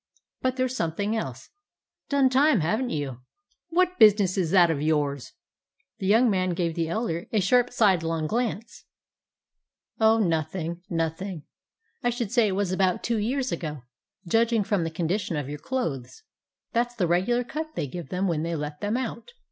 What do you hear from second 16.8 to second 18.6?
's the regu lar cut they give them when they